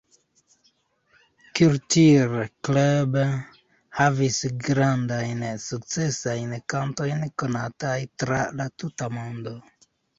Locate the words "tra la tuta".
8.23-9.17